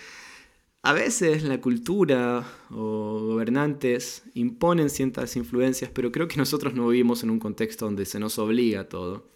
a 0.82 0.94
veces 0.94 1.44
la 1.44 1.62
cultura 1.62 2.46
o 2.70 3.20
gobernantes 3.28 4.24
imponen 4.34 4.90
ciertas 4.90 5.36
influencias, 5.36 5.92
pero 5.94 6.12
creo 6.12 6.28
que 6.28 6.38
nosotros 6.38 6.74
no 6.74 6.88
vivimos 6.88 7.24
en 7.24 7.30
un 7.30 7.40
contexto 7.40 7.86
donde 7.86 8.06
se 8.06 8.20
nos 8.20 8.40
obliga 8.40 8.82
a 8.82 8.90
todo. 8.90 9.30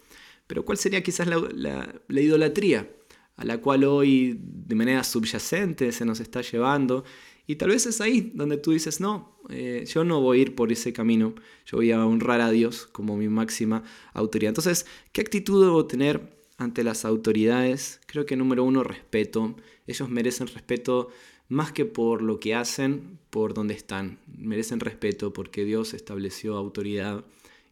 Pero 0.46 0.64
¿cuál 0.64 0.78
sería 0.78 1.02
quizás 1.02 1.26
la, 1.26 1.94
la 2.08 2.20
idolatría? 2.20 2.90
A 3.36 3.44
la 3.44 3.58
cual 3.58 3.84
hoy 3.84 4.38
de 4.40 4.74
manera 4.74 5.04
subyacente 5.04 5.92
se 5.92 6.04
nos 6.04 6.20
está 6.20 6.42
llevando. 6.42 7.04
Y 7.46 7.56
tal 7.56 7.70
vez 7.70 7.86
es 7.86 8.00
ahí 8.00 8.32
donde 8.34 8.56
tú 8.56 8.72
dices, 8.72 9.00
no, 9.00 9.36
eh, 9.48 9.84
yo 9.86 10.04
no 10.04 10.20
voy 10.20 10.38
a 10.38 10.42
ir 10.42 10.54
por 10.54 10.70
ese 10.70 10.92
camino, 10.92 11.34
yo 11.66 11.78
voy 11.78 11.90
a 11.90 12.04
honrar 12.04 12.40
a 12.40 12.50
Dios 12.50 12.86
como 12.86 13.16
mi 13.16 13.28
máxima 13.28 13.82
autoridad. 14.12 14.50
Entonces, 14.50 14.86
¿qué 15.12 15.20
actitud 15.20 15.64
debo 15.64 15.86
tener 15.86 16.20
ante 16.56 16.84
las 16.84 17.04
autoridades? 17.04 18.00
Creo 18.06 18.26
que 18.26 18.36
número 18.36 18.64
uno, 18.64 18.84
respeto. 18.84 19.56
Ellos 19.86 20.08
merecen 20.08 20.46
respeto 20.46 21.08
más 21.48 21.72
que 21.72 21.84
por 21.84 22.22
lo 22.22 22.38
que 22.38 22.54
hacen, 22.54 23.18
por 23.30 23.54
donde 23.54 23.74
están. 23.74 24.18
Merecen 24.26 24.80
respeto 24.80 25.32
porque 25.32 25.64
Dios 25.64 25.94
estableció 25.94 26.56
autoridad 26.56 27.24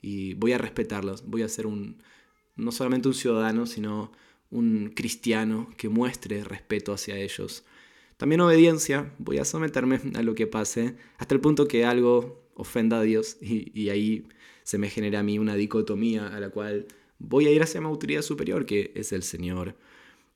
y 0.03 0.35
voy 0.35 0.53
a 0.53 0.59
respetarlos, 0.59 1.25
voy 1.27 1.43
a 1.43 1.49
ser 1.49 1.67
un, 1.67 2.03
no 2.57 2.73
solamente 2.73 3.09
un 3.09 3.15
ciudadano, 3.15 3.67
sino 3.67 4.13
un 4.51 4.93
cristiano 4.95 5.69
que 5.77 5.89
muestre 5.89 6.45
respeto 6.45 6.93
hacia 6.93 7.17
ellos. 7.17 7.65
También 8.17 8.41
obediencia, 8.41 9.13
voy 9.19 9.39
a 9.39 9.45
someterme 9.45 10.01
a 10.15 10.23
lo 10.23 10.35
que 10.35 10.47
pase, 10.47 10.97
hasta 11.19 11.35
el 11.35 11.41
punto 11.41 11.67
que 11.69 11.85
algo 11.85 12.43
ofenda 12.55 12.99
a 12.99 13.03
Dios 13.03 13.39
y, 13.41 13.89
ahí 13.89 14.27
se 14.63 14.79
me 14.79 14.91
genera 14.91 15.21
a 15.21 15.23
mí 15.23 15.39
una 15.39 15.55
dicotomía 15.55 16.29
a 16.29 16.39
la 16.39 16.51
cual 16.51 16.87
voy 17.19 17.47
a 17.47 17.51
ir 17.51 17.63
hacia 17.63 17.81
mi 17.81 17.87
autoridad 17.87 18.23
superior, 18.23 18.67
que 18.67 18.93
es 18.95 19.13
el 19.13 19.23
Señor. 19.23 19.75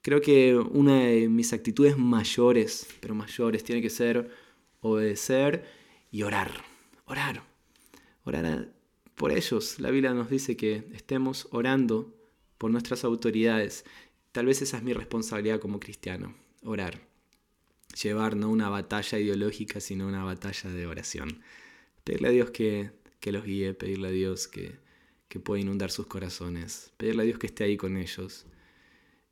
Creo 0.00 0.20
que 0.20 0.56
una 0.56 1.04
de 1.04 1.28
mis 1.28 1.52
actitudes 1.52 1.98
mayores, 1.98 2.86
pero 3.00 3.14
mayores, 3.14 3.64
tiene 3.64 3.82
que 3.82 3.90
ser 3.90 4.30
obedecer 4.80 5.64
y 6.10 6.22
orar. 6.22 6.50
Orar. 7.06 7.42
Orar 8.24 8.72
por 9.14 9.32
ellos. 9.32 9.78
La 9.78 9.90
Biblia 9.90 10.14
nos 10.14 10.30
dice 10.30 10.56
que 10.56 10.84
estemos 10.94 11.48
orando 11.50 12.12
por 12.64 12.70
nuestras 12.70 13.04
autoridades. 13.04 13.84
Tal 14.32 14.46
vez 14.46 14.62
esa 14.62 14.78
es 14.78 14.82
mi 14.82 14.94
responsabilidad 14.94 15.60
como 15.60 15.78
cristiano, 15.78 16.34
orar. 16.62 16.98
Llevar 18.02 18.36
no 18.36 18.48
una 18.48 18.70
batalla 18.70 19.18
ideológica, 19.18 19.80
sino 19.80 20.08
una 20.08 20.24
batalla 20.24 20.70
de 20.70 20.86
oración. 20.86 21.42
Pedirle 22.04 22.28
a 22.28 22.30
Dios 22.30 22.50
que, 22.52 22.90
los 23.26 23.44
guíe, 23.44 23.74
pedirle 23.74 24.08
a 24.08 24.12
Dios 24.12 24.48
que, 24.48 24.76
que 25.28 25.40
pueda 25.40 25.60
inundar 25.60 25.90
sus 25.90 26.06
corazones, 26.06 26.90
pedirle 26.96 27.20
a 27.20 27.24
Dios 27.26 27.38
que 27.38 27.48
esté 27.48 27.64
ahí 27.64 27.76
con 27.76 27.98
ellos. 27.98 28.46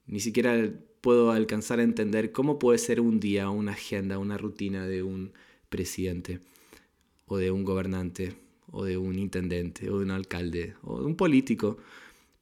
Ni 0.05 0.21
siquiera 0.21 0.71
puedo 1.01 1.31
alcanzar 1.31 1.81
a 1.81 1.85
entender 1.85 2.33
cómo 2.33 2.59
puede 2.59 2.77
ser 2.77 3.01
un 3.01 3.19
día, 3.19 3.49
una 3.49 3.73
agenda, 3.73 4.19
una 4.19 4.37
rutina 4.37 4.87
de 4.87 5.03
un 5.03 5.33
presidente, 5.71 6.41
o 7.25 7.39
de 7.39 7.51
un 7.51 7.65
gobernante, 7.65 8.35
o 8.71 8.85
de 8.85 8.99
un 8.99 9.19
intendente, 9.19 9.89
o 9.89 10.01
de 10.01 10.05
un 10.05 10.11
alcalde, 10.11 10.75
o 10.83 11.01
de 11.01 11.07
un 11.07 11.17
político, 11.17 11.79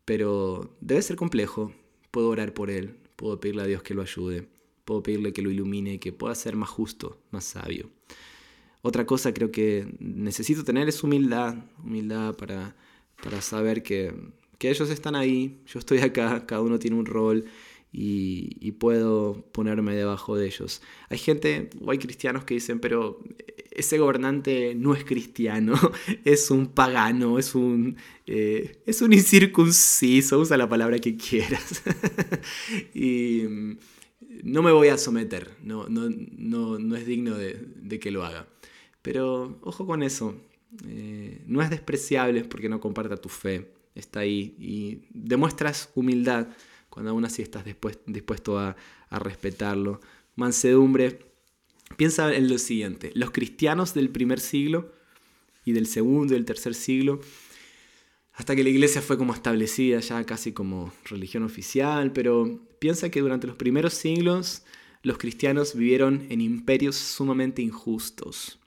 pero 0.05 0.77
debe 0.81 1.03
ser 1.03 1.17
complejo, 1.17 1.73
puedo 2.11 2.29
orar 2.29 2.55
por 2.55 2.71
él, 2.71 2.97
puedo 3.17 3.39
pedirle 3.41 3.63
a 3.63 3.67
Dios 3.67 3.83
que 3.83 3.95
lo 3.95 4.03
ayude, 4.03 4.49
puedo 4.85 5.03
pedirle 5.03 5.33
que 5.33 5.43
lo 5.43 5.51
ilumine, 5.51 6.01
que 6.01 6.13
pueda 6.13 6.35
ser 6.35 6.57
más 6.57 6.69
justo, 6.69 7.21
más 7.31 7.45
sabio. 7.45 7.91
Otra 8.83 9.05
cosa 9.05 9.35
creo 9.35 9.53
que 9.53 9.87
necesito 9.99 10.65
tener 10.65 10.89
es 10.89 11.03
humildad, 11.03 11.57
humildad 11.85 12.35
para, 12.37 12.77
para 13.23 13.43
saber 13.43 13.83
que, 13.83 14.15
que 14.59 14.71
ellos 14.71 14.91
están 14.91 15.15
ahí, 15.15 15.61
yo 15.67 15.79
estoy 15.79 15.99
acá, 15.99 16.47
cada 16.47 16.63
uno 16.63 16.79
tiene 16.79 16.97
un 16.97 17.07
rol 17.07 17.45
y, 17.93 18.73
puedo 18.73 19.45
ponerme 19.53 19.95
debajo 19.95 20.37
de 20.37 20.47
ellos. 20.47 20.81
Hay 21.09 21.19
gente, 21.19 21.71
o 21.85 21.91
hay 21.91 21.99
cristianos 21.99 22.45
que 22.45 22.55
dicen, 22.55 22.81
pero 22.81 23.21
ese 23.81 23.99
gobernante 23.99 24.75
no 24.75 24.95
es 24.95 25.05
cristiano, 25.05 25.75
es 26.25 26.51
un 26.51 26.69
pagano, 26.69 27.39
es 27.39 27.55
un, 27.55 27.97
eh, 28.27 28.83
es 28.87 29.03
un 29.03 29.13
incircunciso, 29.13 30.39
usa 30.39 30.57
la 30.57 30.69
palabra 30.69 30.99
que 30.99 31.17
quieras. 31.17 31.83
y 32.95 33.43
mm, 33.49 33.79
no 34.45 34.63
me 34.63 34.73
voy 34.73 34.89
a 34.89 34.99
someter, 34.99 35.57
no, 35.63 35.89
no, 35.89 36.97
es 36.97 37.07
digno 37.07 37.37
de, 37.37 37.99
que 38.01 38.11
lo 38.11 38.25
haga. 38.25 38.47
Pero 39.03 39.59
ojo 39.63 39.87
con 39.87 40.03
eso, 40.03 40.35
eh, 40.87 41.43
no 41.47 41.63
es 41.63 41.71
despreciable 41.71 42.45
porque 42.45 42.69
no 42.69 42.81
comparta 42.81 43.17
tu 43.17 43.29
fe, 43.29 43.73
está 43.95 44.21
ahí 44.21 44.55
y 44.59 45.03
demuestras 45.11 45.91
humildad 45.95 46.49
cuando 46.89 47.13
aún 47.13 47.25
así 47.25 47.43
estás 47.43 47.65
dispuesto 47.65 48.59
a, 48.59 48.77
respetarlo. 49.11 50.01
Mansedumbre, 50.37 51.30
piensa 51.97 52.35
en 52.35 52.49
lo 52.49 52.59
siguiente, 52.59 53.13
los 53.15 53.31
cristianos 53.31 53.95
del 53.95 54.11
primer 54.11 54.41
siglo 54.41 54.93
y 55.65 55.73
del 55.73 55.87
segundo 55.87 56.33
y 56.33 56.37
del 56.37 56.45
tercer 56.45 56.75
siglo, 56.75 57.21
hasta 58.33 58.57
que 58.57 58.65
la 58.65 58.71
iglesia 58.71 59.03
fue 59.03 59.19
como 59.19 59.35
establecida 59.35 60.01
ya 60.01 60.25
casi 60.25 60.53
como 60.53 60.93
religión 61.05 61.43
oficial, 61.43 62.13
pero 62.13 62.61
piensa 62.79 63.11
que 63.11 63.21
durante 63.21 63.47
los 63.47 63.57
primeros 63.57 63.95
siglos 63.95 64.65
los 65.03 65.19
cristianos 65.19 65.75
vivieron 65.75 66.27
en 66.31 66.41
imperios 66.41 66.97
sumamente 66.97 67.63
injustos. 67.63 68.59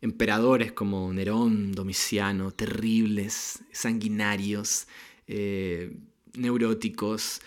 Emperadores 0.00 0.72
como 0.72 1.12
Nerón, 1.12 1.72
Domiciano, 1.72 2.50
terribles, 2.50 3.60
sanguinarios, 3.70 4.86
eh, 5.26 5.96
neuróticos, 6.34 7.40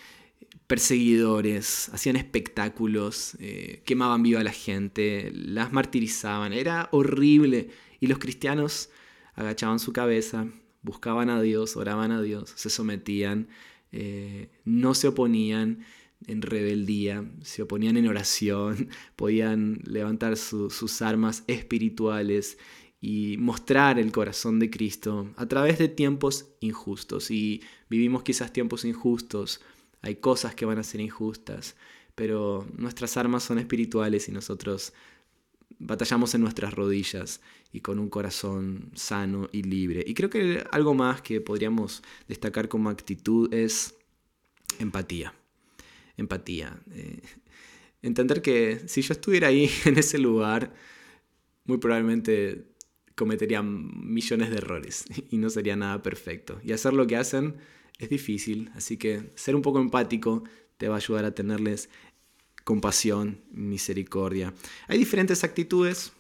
perseguidores, 0.67 1.89
hacían 1.89 2.15
espectáculos, 2.15 3.35
eh, 3.39 3.83
quemaban 3.85 4.23
viva 4.23 4.39
a 4.39 4.43
la 4.43 4.51
gente, 4.51 5.31
las 5.33 5.71
martirizaban, 5.71 6.53
era 6.53 6.89
horrible. 6.91 7.69
Y 7.99 8.07
los 8.07 8.19
cristianos 8.19 8.89
agachaban 9.35 9.79
su 9.79 9.93
cabeza, 9.93 10.47
buscaban 10.81 11.29
a 11.29 11.41
Dios, 11.41 11.75
oraban 11.77 12.11
a 12.11 12.21
Dios, 12.21 12.51
se 12.55 12.69
sometían, 12.69 13.47
eh, 13.91 14.49
no 14.63 14.93
se 14.93 15.07
oponían 15.07 15.85
en 16.27 16.41
rebeldía, 16.41 17.29
se 17.41 17.61
oponían 17.61 17.97
en 17.97 18.07
oración, 18.07 18.89
podían 19.15 19.81
levantar 19.85 20.37
sus 20.37 21.01
armas 21.01 21.43
espirituales 21.47 22.57
y 23.01 23.37
mostrar 23.37 23.99
el 23.99 24.11
corazón 24.11 24.59
de 24.59 24.69
Cristo 24.69 25.31
a 25.35 25.45
través 25.47 25.77
de 25.77 25.89
tiempos 25.89 26.55
injustos. 26.59 27.29
Y 27.29 27.61
vivimos 27.89 28.23
quizás 28.23 28.51
tiempos 28.51 28.83
injustos, 28.85 29.61
hay 30.05 30.17
cosas 30.17 30.53
que 30.53 30.65
van 30.65 30.77
a 30.77 30.83
ser 30.83 31.01
injustas, 31.01 31.75
pero 32.13 32.67
nuestras 32.77 33.17
armas 33.17 33.43
son 33.43 33.57
espirituales 33.57 34.29
y 34.29 34.31
nosotros 34.31 34.93
batallamos 35.79 36.35
en 36.35 36.41
nuestras 36.41 36.75
rodillas 36.75 37.41
y 37.73 37.81
con 37.81 37.97
un 37.97 38.09
corazón 38.09 38.91
sano 38.93 39.49
y 39.51 39.63
libre. 39.63 40.03
Y 40.05 40.13
creo 40.13 40.29
que 40.29 40.63
algo 40.71 40.93
más 40.93 41.23
que 41.23 41.41
podríamos 41.41 42.03
destacar 42.27 42.69
como 42.69 42.91
actitud 42.91 43.51
es 43.51 43.95
empatía. 44.77 45.33
Empatía. 46.17 46.79
Eh, 46.91 47.21
entender 48.03 48.43
que 48.43 48.83
si 48.87 49.01
yo 49.01 49.13
estuviera 49.13 49.47
ahí 49.47 49.71
en 49.85 49.97
ese 49.97 50.19
lugar, 50.19 50.71
muy 51.63 51.79
probablemente 51.79 52.67
cometerían 53.15 53.89
millones 54.13 54.51
de 54.51 54.57
errores 54.57 55.05
y 55.31 55.37
no 55.39 55.49
sería 55.49 55.75
nada 55.75 56.03
perfecto. 56.03 56.61
Y 56.63 56.73
hacer 56.73 56.93
lo 56.93 57.07
que 57.07 57.17
hacen 57.17 57.55
es 57.99 58.09
difícil, 58.09 58.69
así 58.75 58.97
que 58.97 59.31
ser 59.35 59.55
un 59.55 59.61
poco 59.61 59.79
empático 59.79 60.43
te 60.77 60.87
va 60.87 60.95
a 60.95 60.97
ayudar 60.97 61.25
a 61.25 61.33
tenerles 61.33 61.89
compasión, 62.63 63.41
misericordia. 63.51 64.53
Hay 64.87 64.97
diferentes 64.97 65.43
actitudes 65.43 66.11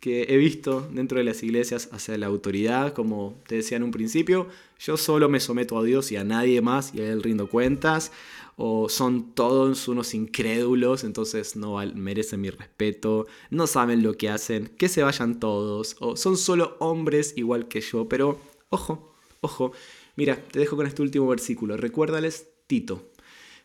que 0.00 0.26
he 0.28 0.36
visto 0.36 0.86
dentro 0.92 1.16
de 1.16 1.24
las 1.24 1.42
iglesias 1.42 1.88
hacia 1.92 2.18
la 2.18 2.26
autoridad, 2.26 2.92
como 2.92 3.40
te 3.46 3.56
decía 3.56 3.78
en 3.78 3.84
un 3.84 3.90
principio, 3.90 4.48
yo 4.78 4.98
solo 4.98 5.30
me 5.30 5.40
someto 5.40 5.78
a 5.78 5.82
Dios 5.82 6.12
y 6.12 6.16
a 6.16 6.24
nadie 6.24 6.60
más 6.60 6.94
y 6.94 7.00
a 7.00 7.10
Él 7.10 7.22
rindo 7.22 7.48
cuentas, 7.48 8.12
o 8.56 8.88
son 8.88 9.34
todos 9.34 9.88
unos 9.88 10.14
incrédulos, 10.14 11.04
entonces 11.04 11.56
no 11.56 11.76
merecen 11.94 12.42
mi 12.42 12.50
respeto, 12.50 13.26
no 13.50 13.66
saben 13.66 14.02
lo 14.02 14.14
que 14.16 14.28
hacen, 14.28 14.68
que 14.76 14.88
se 14.88 15.02
vayan 15.02 15.40
todos, 15.40 15.96
o 16.00 16.16
son 16.16 16.36
solo 16.36 16.76
hombres 16.80 17.32
igual 17.36 17.66
que 17.68 17.80
yo, 17.80 18.06
pero 18.06 18.38
ojo, 18.68 19.14
ojo, 19.40 19.72
mira, 20.16 20.36
te 20.36 20.58
dejo 20.58 20.76
con 20.76 20.86
este 20.86 21.02
último 21.02 21.26
versículo, 21.26 21.76
recuérdales 21.76 22.48
Tito, 22.66 23.12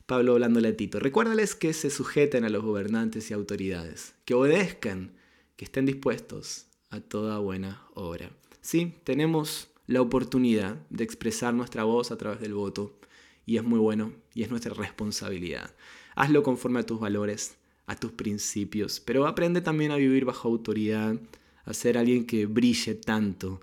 Pablo 0.05 0.33
hablándole 0.33 0.69
a 0.69 0.75
Tito, 0.75 0.99
recuérdales 0.99 1.53
que 1.53 1.71
se 1.73 1.89
sujeten 1.89 2.43
a 2.43 2.49
los 2.49 2.63
gobernantes 2.63 3.29
y 3.29 3.33
autoridades, 3.33 4.15
que 4.25 4.33
obedezcan, 4.33 5.11
que 5.55 5.65
estén 5.65 5.85
dispuestos 5.85 6.65
a 6.89 6.99
toda 6.99 7.37
buena 7.39 7.83
obra. 7.93 8.31
Sí, 8.61 8.95
tenemos 9.03 9.69
la 9.85 10.01
oportunidad 10.01 10.77
de 10.89 11.03
expresar 11.03 11.53
nuestra 11.53 11.83
voz 11.83 12.11
a 12.11 12.17
través 12.17 12.39
del 12.39 12.53
voto 12.53 12.99
y 13.45 13.57
es 13.57 13.63
muy 13.63 13.79
bueno 13.79 14.13
y 14.33 14.43
es 14.43 14.49
nuestra 14.49 14.73
responsabilidad. 14.73 15.75
Hazlo 16.15 16.43
conforme 16.43 16.79
a 16.79 16.85
tus 16.85 16.99
valores, 16.99 17.57
a 17.85 17.95
tus 17.95 18.11
principios, 18.11 18.99
pero 18.99 19.27
aprende 19.27 19.61
también 19.61 19.91
a 19.91 19.97
vivir 19.97 20.25
bajo 20.25 20.47
autoridad, 20.47 21.19
a 21.65 21.73
ser 21.73 21.97
alguien 21.97 22.25
que 22.25 22.45
brille 22.45 22.95
tanto, 22.95 23.61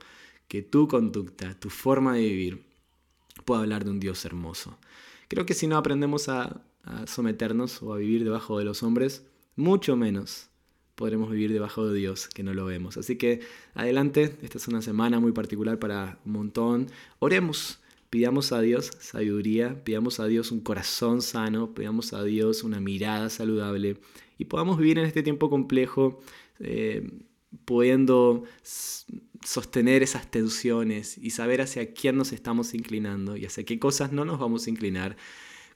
que 0.49 0.63
tu 0.63 0.89
conducta, 0.89 1.59
tu 1.59 1.71
forma 1.71 2.15
de 2.15 2.23
vivir 2.23 2.66
pueda 3.47 3.63
hablar 3.63 3.85
de 3.85 3.91
un 3.93 4.01
Dios 4.01 4.23
hermoso. 4.27 4.79
Creo 5.29 5.47
que 5.47 5.55
si 5.55 5.67
no 5.67 5.79
aprendemos 5.79 6.29
a, 6.29 6.61
a 6.85 7.07
someternos 7.07 7.83
o 7.83 7.95
a 7.95 7.97
vivir 7.97 8.25
debajo 8.25 8.59
de 8.59 8.67
los 8.67 8.83
hombres, 8.83 9.25
mucho 9.57 9.97
menos 9.97 10.51
podremos 10.97 11.31
vivir 11.31 11.53
debajo 11.53 11.87
de 11.87 11.97
Dios, 11.97 12.27
que 12.27 12.43
no 12.43 12.55
lo 12.55 12.65
vemos. 12.65 12.97
Así 12.97 13.17
que 13.17 13.41
adelante, 13.75 14.37
esta 14.43 14.59
es 14.59 14.67
una 14.67 14.83
semana 14.83 15.21
muy 15.21 15.33
particular 15.33 15.79
para 15.79 16.19
un 16.25 16.33
montón. 16.33 16.87
Oremos, 17.21 17.79
pidamos 18.11 18.51
a 18.53 18.61
Dios 18.61 18.91
sabiduría, 18.99 19.85
pidamos 19.85 20.19
a 20.21 20.27
Dios 20.27 20.51
un 20.51 20.61
corazón 20.61 21.23
sano, 21.23 21.75
pidamos 21.75 22.15
a 22.15 22.25
Dios 22.25 22.65
una 22.65 22.81
mirada 22.81 23.29
saludable 23.29 23.99
y 24.39 24.47
podamos 24.47 24.79
vivir 24.79 24.99
en 24.99 25.05
este 25.05 25.23
tiempo 25.23 25.51
complejo. 25.51 26.21
Eh, 26.61 27.09
pudiendo 27.65 28.45
sostener 28.63 30.03
esas 30.03 30.31
tensiones 30.31 31.19
y 31.19 31.31
saber 31.31 31.61
hacia 31.61 31.93
quién 31.93 32.17
nos 32.17 32.33
estamos 32.33 32.75
inclinando 32.75 33.37
y 33.37 33.47
hacia 33.47 33.65
qué 33.65 33.79
cosas 33.79 34.13
no 34.13 34.25
nos 34.25 34.39
vamos 34.39 34.67
a 34.67 34.71
inclinar. 34.71 35.17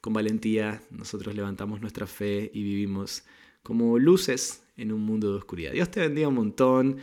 Con 0.01 0.13
valentía 0.13 0.83
nosotros 0.91 1.35
levantamos 1.35 1.81
nuestra 1.81 2.07
fe 2.07 2.51
y 2.53 2.63
vivimos 2.63 3.25
como 3.63 3.99
luces 3.99 4.65
en 4.77 4.93
un 4.93 5.03
mundo 5.03 5.31
de 5.31 5.39
oscuridad. 5.39 5.73
Dios 5.73 5.91
te 5.91 6.01
bendiga 6.01 6.29
un 6.29 6.35
montón. 6.35 6.99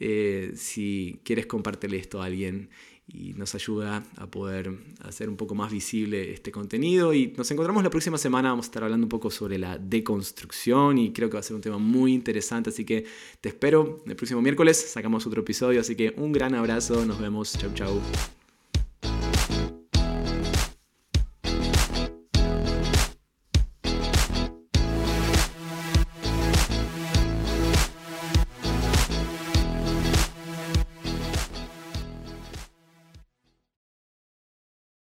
Eh, 0.00 0.52
si 0.54 1.20
quieres 1.24 1.46
compartirle 1.46 1.98
esto 1.98 2.22
a 2.22 2.26
alguien 2.26 2.70
y 3.08 3.32
nos 3.34 3.54
ayuda 3.54 4.04
a 4.16 4.26
poder 4.26 4.70
hacer 5.00 5.28
un 5.28 5.36
poco 5.36 5.54
más 5.54 5.72
visible 5.72 6.32
este 6.32 6.52
contenido. 6.52 7.14
Y 7.14 7.32
nos 7.36 7.50
encontramos 7.50 7.82
la 7.82 7.90
próxima 7.90 8.18
semana, 8.18 8.50
vamos 8.50 8.66
a 8.66 8.68
estar 8.68 8.84
hablando 8.84 9.06
un 9.06 9.08
poco 9.08 9.30
sobre 9.30 9.58
la 9.58 9.78
deconstrucción 9.78 10.98
y 10.98 11.12
creo 11.12 11.28
que 11.28 11.34
va 11.34 11.40
a 11.40 11.42
ser 11.42 11.56
un 11.56 11.62
tema 11.62 11.78
muy 11.78 12.12
interesante, 12.12 12.70
así 12.70 12.84
que 12.84 13.04
te 13.40 13.48
espero 13.48 14.02
el 14.06 14.16
próximo 14.16 14.42
miércoles, 14.42 14.90
sacamos 14.90 15.26
otro 15.26 15.40
episodio, 15.40 15.80
así 15.80 15.96
que 15.96 16.14
un 16.16 16.32
gran 16.32 16.54
abrazo, 16.54 17.04
nos 17.04 17.20
vemos, 17.20 17.56
chau 17.58 17.72
chau. 17.74 18.37